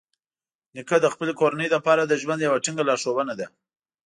[0.73, 3.47] نیکه د خپلې کورنۍ لپاره د ژوند یوه ټینګه لارښونه ده.